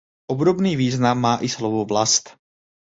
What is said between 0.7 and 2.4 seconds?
význam má i slovo vlast.